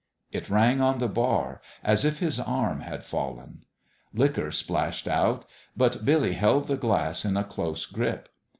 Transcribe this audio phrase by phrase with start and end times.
[0.31, 3.65] It rang on the bar as if his arm had fallen.
[4.15, 5.45] Liquor splashed out;
[5.77, 8.27] but Billy held the glass in a close grip.